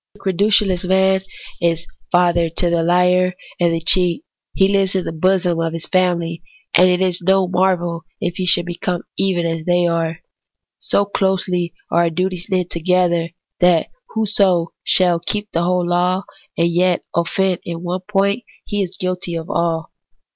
[0.15, 1.21] The credulous man
[1.61, 5.83] is father to the liar and the cheat; he lives in the bosom of this
[5.83, 6.41] his family,
[6.73, 10.17] and it is no marvel if he should become even as they are.
[10.79, 13.29] So closely are our duties knit together,
[13.59, 16.23] that whoso shall keep the whole law,
[16.57, 19.91] and yet offend in one point, he is guilty of all.